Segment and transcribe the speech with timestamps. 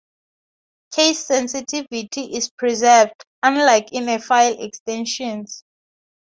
[0.93, 5.63] Case sensitivity is preserved, unlike in file extensions.